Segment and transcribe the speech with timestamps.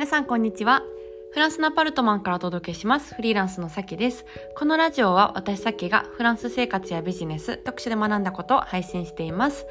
[0.00, 0.82] 皆さんこんにちは。
[1.30, 3.14] フランスのアパルトマンからお届けします。
[3.14, 4.24] フリーランスのさきです。
[4.56, 9.66] このラジオは私さきがフランス生活やビジネス、読書で学んだことを配信しています。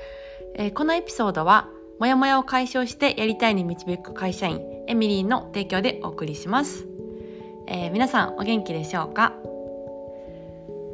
[0.53, 1.67] えー、このエピソードは、
[1.99, 6.85] もやもやを解消してやりたいに導く会社員、エミリーの提供でお送りします。
[7.65, 9.33] えー、皆さんお元気でしょうか？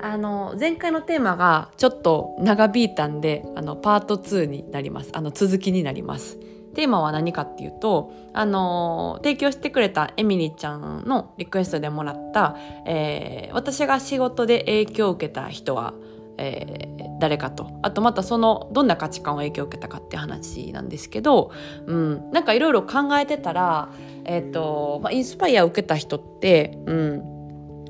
[0.01, 6.37] あの前回のテーマがちょっと長引いたんであのパート2になりますあの続きになります
[6.75, 15.93] テーマは何かっていうと、あの提供してくれたエミリーちゃんのリクエストでもらった、えー、私が仕事で影響を受けた人は、
[16.37, 17.79] えー、誰かと。
[17.81, 21.51] あとまたその、どんな価値観を影響を受けたかって話なんですけど、
[21.87, 23.89] うん、なんかいろいろ考えてたら、
[24.25, 27.35] え、ー、と、まあ、インスパイアを受けた人って、うん、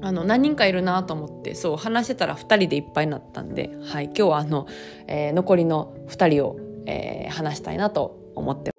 [0.06, 4.68] あの何人かいるなと思ってそう話してたら2人でいっぱいになったんで、はい、今日はあの、
[5.08, 8.75] えー、残りの2人を、えー、話したいなと思ってます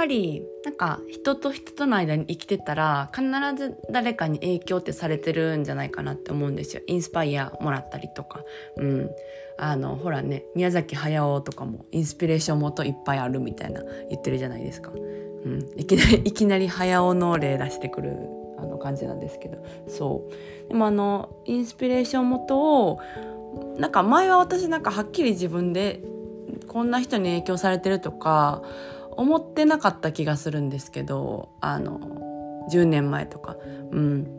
[0.00, 3.22] ぱりなんか人と人との間に生きてたら必
[3.54, 6.82] ず誰かに影響ってされてるんじゃないかなって思うんですよ。
[6.86, 8.42] インスパイアもらったりとか。
[8.76, 9.10] うん。
[9.58, 18.16] あのほらね宮崎駿とかもインスピレーション元いっぱいあるみたいな言ってるじゃないですか、うん、いきなり いきなり駿の例出してくる
[18.56, 19.58] あの感じなんですけど。
[19.86, 20.24] そ
[20.66, 20.68] う。
[20.70, 23.00] でもあのインスピレーション元を
[23.76, 26.00] なんか前は私なんかはっきり自分で
[26.66, 28.62] こんな人に影響されてるとか
[29.20, 32.00] 思ってなかった気がするんですけどあの
[32.70, 33.56] 10年前とか。
[33.90, 34.36] うん。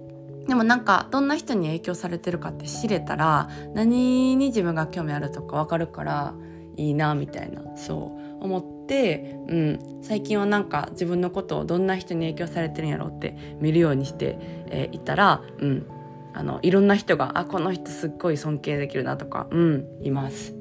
[0.47, 6.33] でもなんかどんな人に影響されてるかって知れたら何に自分が興味あるとか分かるから
[6.77, 7.61] いいなみたいな。
[7.77, 8.43] そう。
[8.43, 14.37] 思って、うん、最近はなんか自分のことをどんな人に影響されてるんやろうって見るようにして、
[14.71, 15.85] えー、いたら、うん、
[16.33, 20.55] あのいろんな人があこの人すっごい尊敬できるなとか、うん、います。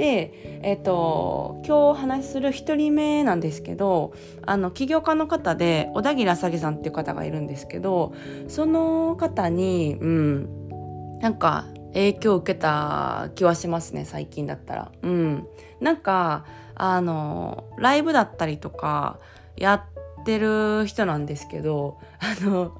[0.00, 4.14] で、えっ、と、今日お話しする1人目なんですけど、
[4.46, 8.14] あの、起業家の方で、小田切あさぎさんっていう方がいるんですけど、
[8.48, 14.92] その方に、うん、なんか、影響を受けた気はしますね、最近だったら。
[15.02, 15.46] うん。
[15.82, 16.46] なんか、
[16.76, 19.18] あの、ライブだったりとか、
[19.58, 22.72] やってる人なんですけど、あの、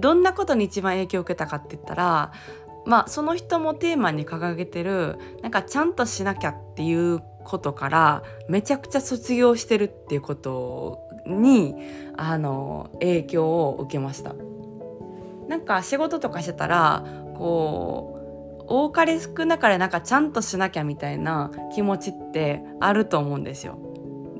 [0.00, 2.32] どんなことに一番影響を受けたかって言ったら、
[2.86, 11.74] まあその人もテーマに掲げてるなんかちゃんとしなきゃっていうことからめちゃくちゃ卒業してるっていうことに
[12.16, 14.34] あの影響を受けました。
[15.48, 17.04] なんか仕事とかしてたら
[17.36, 18.18] こ
[18.60, 23.78] う多かれ少なかれなんかちゃんとしなきゃみたいな気持ちってあると思うんですよ。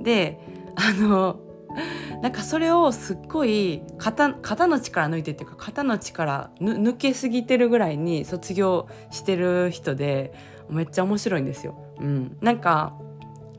[0.01, 0.41] で
[0.77, 1.41] あの
[2.23, 10.33] なんかそれをすっごい肩肩の力抜いてっていうか肩の力抜けすぎてるぐらいに卒業してる人で
[10.71, 11.77] めっちゃ面白いんですよ。
[12.01, 12.95] うん、なんか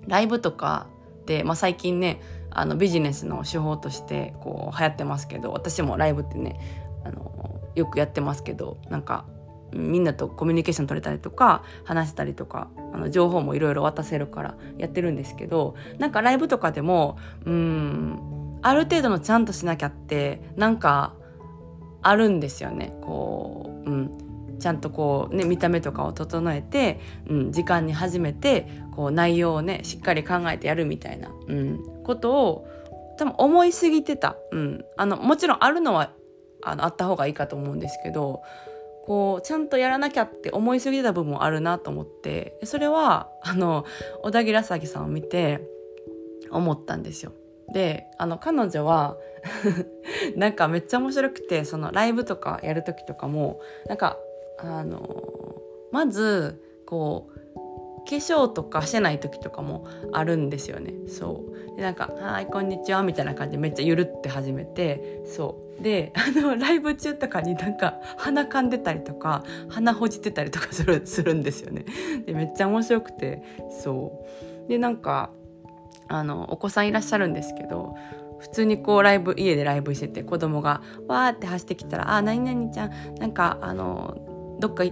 [0.07, 0.87] ライブとか
[1.25, 2.21] で、まあ、最近ね
[2.51, 6.59] あのビジネスの手法としてこう流行ってますけど私もライブってね
[7.03, 9.25] あのよくやってますけどなんか
[9.73, 21.13] みんなとコミュニケーション取れたりとか話したりとかあの情報もいろいろ渡せるからやってるんですけどなんかライブとかでもうんある程度のちゃんとしなきゃってなんか
[22.01, 22.95] あるんですよね。
[23.01, 32.67] こう、うん、ちゃんとこうね見た目とかを整えて、うん、時間に始めてこう内容をねしっかり考えてやるみたいな、うん、ことを
[33.17, 36.11] 多分思いすぎてた、うん、あのもちろんあるのは
[36.63, 38.41] あのあった方がいいかと思うんですけど
[39.05, 43.85] こうちゃんとやらなきゃって思いすぎた部分もあるなと思ってそれはあの
[44.23, 45.61] 小田切咲さんを見て
[46.49, 47.31] 思ったんですよ。
[47.73, 49.17] であの彼女は
[50.35, 54.17] なんかめっちゃ面白くてそのライブとかやる時とかもなんか
[54.59, 55.55] あの
[55.91, 57.34] まずこう
[58.05, 60.93] 粧とかしてない時とかもあるんですよね。
[61.07, 61.43] そ
[61.73, 61.75] う。
[61.75, 65.83] でなんか「はいこんにちは」みたいな感じでめっちゃゆるって始めてそう。
[65.83, 71.85] であのライブ中とかになんか鼻かんでたりとか鼻ほじってたりとか するするんですよね。
[72.25, 74.25] でめっちゃ面白くてそ
[74.65, 74.69] う。
[74.69, 75.31] でなんか
[76.07, 77.95] あのお子さんいらっしゃるんですけど
[78.39, 84.17] 普通にこうライブ家でライブしてて子供がわーって走ってきたら「あ何々ちゃんなんかあの
[84.59, 84.83] どっか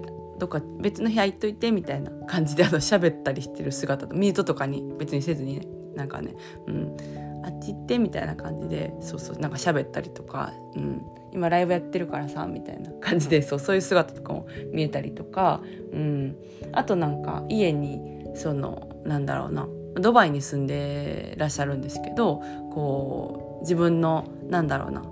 [0.43, 6.35] どっか別の部屋行っといてみたいな感じであの喋ったりしてる姿とミートとかに別にせずにねなんかね、
[6.67, 6.97] うん、
[7.45, 11.01] あっち行ってみたいな感じでそうそうなんか喋ったりとか、うん、
[11.31, 15.61] 今ライブやってるからさみたいな感じでそうそういう姿とかも見えたりとか、
[15.93, 16.35] うん、
[16.73, 18.01] あとなんか家に
[18.35, 22.41] そのなんだろうなドバイに住んでらっしゃるんですけど
[22.73, 25.03] こう自分のなんだろうな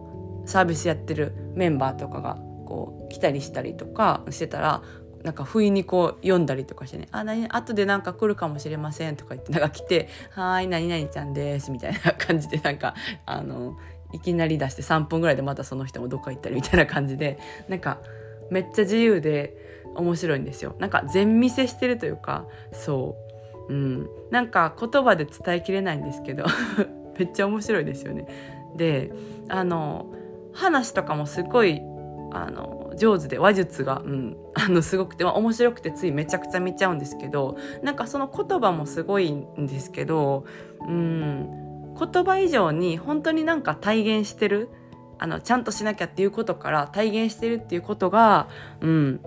[0.46, 2.38] サービスやってるメンバーとかが
[2.72, 4.82] こう来たりしたりとかしてたら
[5.24, 7.48] なんか不意にこう読んだりとかしてね「あ何？
[7.48, 12.96] 後でなんか来るかもしれません」とか言ってなんか来て「はい何々ちゃんです」みたいな感じで なんか
[13.26, 13.78] あの
[14.14, 17.40] いきなり出して3分ぐらいでまたその人もどっか行ったりみたいな感じで
[17.70, 18.00] なんか
[18.50, 20.76] めっちゃ自由で面白いんですよ。
[20.80, 23.16] なんか全見せしてるというかそ
[23.70, 26.46] ううんなんか言葉で伝えきれないんですけど
[27.18, 28.26] めっちゃ面白いですよね。
[28.76, 29.12] で
[29.50, 30.08] あの
[30.54, 31.82] 話とかもすごい
[32.32, 40.46] あの上手で話術が、うん、あのすごくて、まあ、面白くてついめちゃくちゃ見ちゃうんですけどなんかその言葉もすごいんですけど、
[40.82, 44.70] うん、言葉以上に本当になんか体現してる
[45.18, 48.50] あのちゃんとしなきゃっていうことから体現してるっていうことが、
[48.82, 49.20] うん、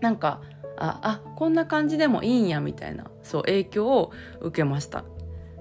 [0.00, 0.40] なんか
[0.76, 5.04] ああこんな感じでもいいんやみたいなそう影響を受けました。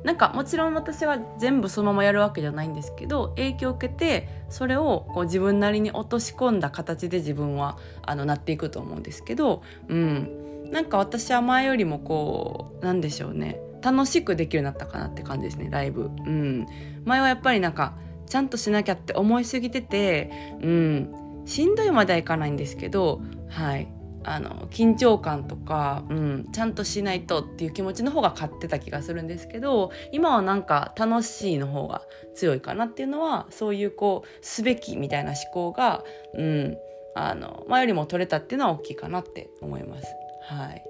[0.08, 13.60] なんかもちろん私は全部そのままやるわけじゃないんですけど影響を受けてそれをこう自分なりに落とし込んだ形で自分はあのなっていくと思うんですけど、うん、なんか私は前よりもこうなんでしょうね。
[13.82, 16.04] 楽しくできるようになったかなって感じですねライブ。
[16.04, 16.66] うん、
[17.04, 20.32] 前はやっぱりなんかちゃんとしなきゃって思いすぎてて、
[20.62, 23.20] うん、しんどいまではいかないんですけど
[23.50, 23.90] はい。
[24.24, 32.02] あの緊張感とか、うん、ちゃんとしないとっていう気持ちの方が勝ってた気がするんですけど今はなんか楽しいの方が
[32.36, 36.04] 強いかなっていうのはそういうこうすべきみたいな思考が、
[36.34, 36.78] うん、
[37.16, 40.08] あの前よりも取れたっていうのは大きいかなって思います。
[40.50, 40.84] はい。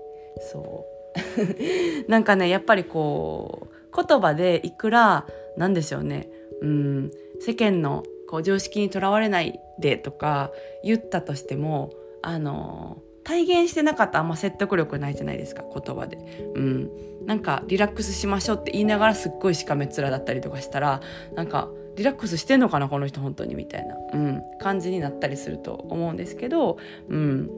[0.51, 0.97] そう。
[2.09, 5.25] なんかねやっぱりこう言葉でいくら
[5.57, 6.29] なんでしょうね、
[6.61, 10.51] うん、世間のこう常識にとらわれないでとか
[10.83, 11.91] 言ったとしても
[12.21, 16.17] あの体現してなかったらあんま説得力ないじゃないですか言葉で。
[16.55, 16.89] うん、
[17.25, 21.01] なんかリラックスしましょうって言いながらすっごいしかめっ面だったりとかしたら
[21.35, 26.77] なんかリラックスしてんのかなこの人本当にみたいな、うん、感じになったりすると思うんですけど、
[27.09, 27.49] うん、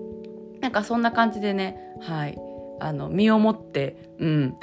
[0.59, 2.37] なんかそんな感じでねはい。
[2.81, 4.55] あの身をもってうん。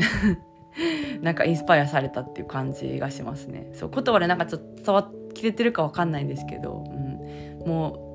[1.22, 3.70] なんかインスパイアされたっていう感じがしますね。
[3.72, 8.05] そう言葉でなんかちょっと伝わっきれてるかわかんないんですけど、うん、もう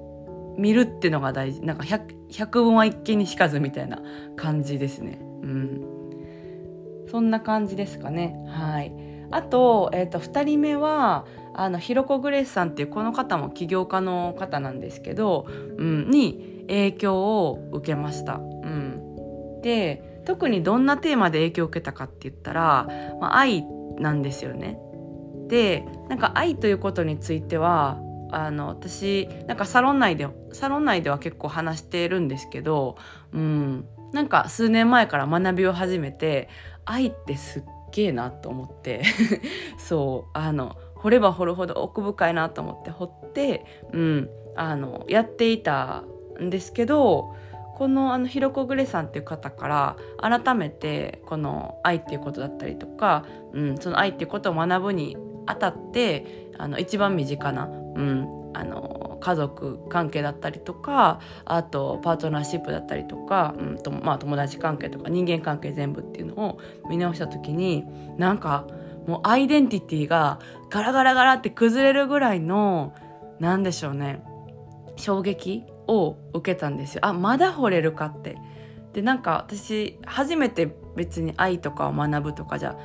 [0.57, 1.61] 見るっていうのが大事。
[1.61, 4.01] なんか 100, 100分は一見にしかずみたいな
[4.35, 5.19] 感じですね。
[5.21, 5.81] うん。
[7.09, 8.35] そんな感じですかね。
[8.47, 8.93] はい。
[9.31, 15.45] あと,、えーと、2人目はあのひろこグレースさんっていうこの方も起業家の方なんですけど、
[15.77, 18.35] うん、に影響を受けました。
[18.35, 22.87] うん、で特にどんなテーマで影響を受けたかって言ったら、
[23.19, 23.65] まあ、愛
[23.97, 24.79] なんですよね。
[25.47, 27.99] でなんか愛ということについては
[28.31, 32.97] あの私なんかサロン内でサロン内では結構話してるんですけど、
[33.33, 36.49] うん、なんか数年前から学びを始めて
[36.85, 39.03] 愛ってすっげえなと思って。
[39.77, 40.37] そう。
[40.37, 46.03] あの掘れば掘るほど奥深いなと思って掘って、うん、あのやっていた
[46.39, 47.35] んですけど
[47.75, 55.17] このあのひろこぐれさんっていう方から改めてこの愛っていうことだったりとか、うん、その愛っていうことを学ぶに
[55.51, 57.69] あたってあの一番身近な、う
[58.01, 66.59] ん、あの家族関係だったりとかあとパートナーシップだったりとか、うんとまあ、友達関係とか人間関係全部っていうのを
[66.89, 67.85] 見直した時に
[68.17, 68.67] なんか
[69.07, 70.39] もうアイデンティティが
[70.69, 72.93] ガラガラガラって崩れるぐらいの
[73.39, 74.23] なんでしょうね
[74.95, 77.01] 衝撃を受けたんですよ。
[77.03, 78.37] あまだ惚れるかって。
[78.93, 82.77] でなんか私初めて別に愛とかを学ぶとかじゃ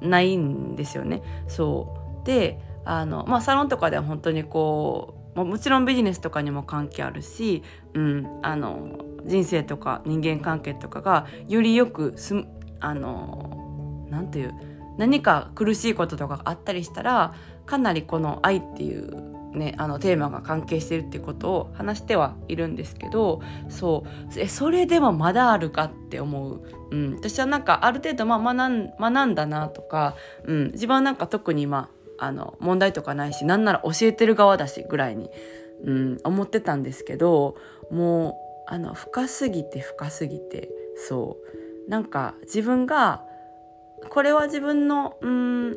[0.00, 1.22] ないんですよね。
[1.48, 2.03] そう。
[2.24, 7.62] であの、まあ、サロンとかでは本当にこうもちろんビジネスとかにも関係あるし、
[7.94, 12.34] うん、あの人生とか人間関係とかがよりよくす
[12.80, 14.54] あのなんていう
[14.96, 17.34] 何か苦しいこととかがあったりしたら
[17.66, 24.40] かなりこの愛っていうね、あのテーマが関係してるっていうことを話してはいるんですけどそう。
[24.40, 31.88] えそれでもまだあるかって思う、うん、私はなんかある程度まあ学ん学んだなとか、うん、自分はなんか特にま
[32.18, 35.30] あの問題とかないしなんなら教えてる側だしぐらいに、
[35.84, 37.56] うん、思ってたんですけど
[37.90, 41.64] もうあの深すぎて深すぎてそう。
[41.88, 43.22] なんか自分が
[44.08, 45.76] これは自分のうん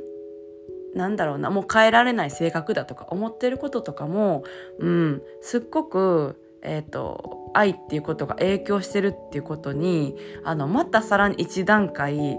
[0.95, 4.43] なんだろうなもう変えられない性格だとか思ってることとかも、
[4.79, 12.37] うん、すっごく、えーと、愛っていうことが影響してるっていうことにあのまたさらに一段階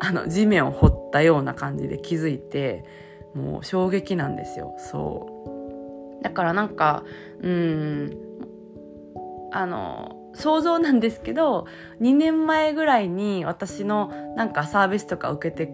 [0.00, 2.84] あの地面を掘ったような感じで気づいて
[3.34, 4.74] もう衝撃なんですよ。
[4.78, 6.22] そう。
[6.22, 7.04] だからなんか
[7.40, 8.16] うん
[9.52, 11.66] あの想像なんですけど
[12.00, 15.72] 2年前ぐらいに私のなんかサービスとか受けて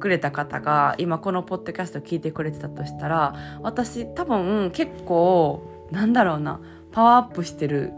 [0.00, 7.92] くれた方が今このポッドキャスト聞いてくれてたとしたら私多分結構なんだろうなパワーアップしてる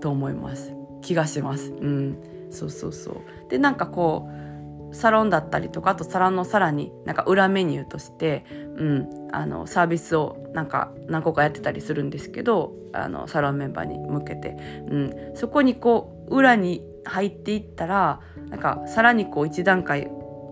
[0.00, 0.72] と思います。
[1.02, 1.70] 気がします。
[1.70, 2.18] うん、
[2.50, 3.50] そうそうそう。
[3.50, 4.45] でなんかこう
[4.92, 8.44] サロンだったりとかあとサロンのさらになんか裏メニューとして、
[8.76, 14.56] うん、あのサービスをなんか何個かやってたりするんですけどあのサロンメンバーに向けて、
[14.88, 20.08] うん、そこにこう裏に入っていったらなんかさらにこう一段階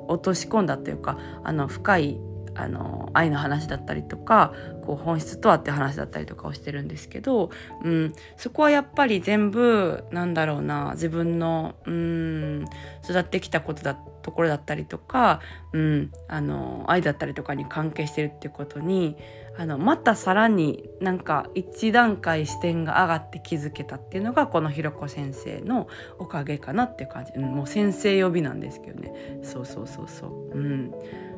[0.08, 2.20] 落とし込んだというかあの深い
[2.56, 7.50] あの愛の話だったりとかこう本質とはって話だったりとかをしてるんですけど、
[7.82, 12.64] うん、そこはやっぱり全部なんだろうな自分のうん
[13.02, 15.40] 育ってきたことだったところだったりとか、
[15.72, 19.16] うん、あの愛だったりとかに関係してるっていうことに
[19.56, 25.86] あのまたさらになんか一段階視点が上がって気づけたっていうのがこのひろこ先生の
[26.18, 29.40] おかげかなっていう感じ、うん、もう先生呼びなんですけどね。
[29.42, 30.58] そうそうそうそう。
[30.58, 30.92] うん。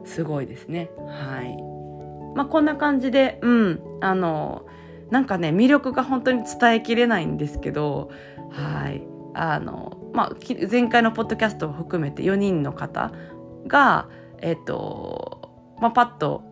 [0.05, 0.91] すごいですね。
[1.09, 1.57] はい。
[2.37, 4.65] まあこんな感じでうんあの
[5.11, 8.11] なんかね魅力が本当に伝えきれないんですけど
[8.53, 9.16] はい。
[9.39, 10.37] あのまあ
[10.71, 13.13] 前回のポッドキャストを含めて4人の方
[13.67, 14.09] が
[14.41, 16.43] えっ、とまあパッと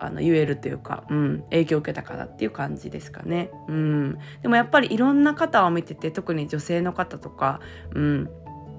[0.00, 3.50] あの言えるというか、うん、影響を受けた方っていう感じですかね。
[3.68, 7.60] うん、でもやっぱりいろんな方を見てて特に女性の方とか、
[7.94, 8.30] うん。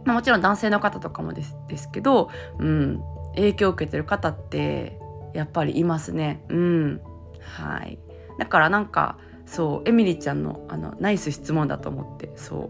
[0.05, 3.03] まあ、もちろん男性の方とかもですですけど、うん、
[3.35, 4.97] 影響を受けてる方って
[5.33, 6.43] やっぱりいますね。
[6.49, 7.01] うん、
[7.41, 7.99] はい。
[8.37, 9.17] だからなんか
[9.49, 12.69] そうエミリちゃんのあのナイス質問だと思ってそ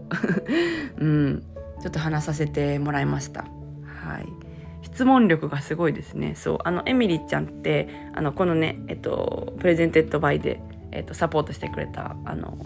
[0.98, 1.42] う、 うん、
[1.82, 3.42] ちょっと話させてもらいました。
[3.84, 4.26] はい。
[4.82, 6.34] 質問力がすごいですね。
[6.34, 12.56] そうあのエミリーちゃんってあのこのねえっと presented by で、えっと、サポートしてくれたあの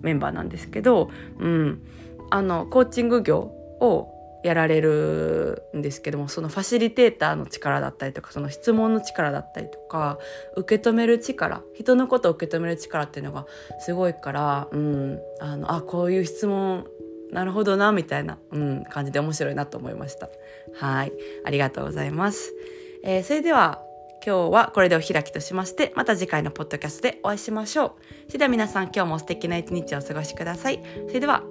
[0.00, 1.82] メンバーなんですけど、うん、
[2.30, 10.18] あのコーチング業をやられるんですけどもそのファシリテーターの力だったりとかその質問の力だったりとか
[10.56, 13.46] 受け止める力人のことを受け止める力っていうのが
[13.80, 16.86] すごいから、うん、あのあこういう質問
[17.32, 20.28] なるほどなみたいな、うん、感じで面白いなと思いました。
[20.74, 21.12] はい。
[21.44, 22.54] ありがとうございます。
[23.02, 23.82] えー、それでは
[24.24, 27.92] 今日はこれでお開きとしまして、また次回のポッドキャストでお会いしましょう。
[28.28, 30.80] それでは皆さん今日も素敵な一日をお過ごしください。
[31.08, 31.42] それでは